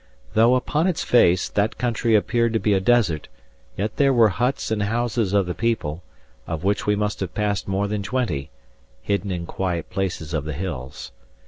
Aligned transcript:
Though, 0.33 0.55
upon 0.55 0.87
its 0.87 1.03
face, 1.03 1.47
that 1.49 1.77
country 1.77 2.15
appeared 2.15 2.53
to 2.53 2.59
be 2.59 2.73
a 2.73 2.79
desert, 2.79 3.27
yet 3.77 3.97
there 3.97 4.11
were 4.11 4.29
huts 4.29 4.71
and 4.71 4.81
houses 4.81 5.31
of 5.31 5.45
the 5.45 5.53
people, 5.53 6.01
of 6.47 6.63
which 6.63 6.87
we 6.87 6.95
must 6.95 7.19
have 7.19 7.35
passed 7.35 7.67
more 7.67 7.87
than 7.87 8.01
twenty, 8.01 8.49
hidden 9.03 9.29
in 9.29 9.45
quiet 9.45 9.91
places 9.91 10.33
of 10.33 10.43
the 10.45 10.53
hills. 10.53 11.11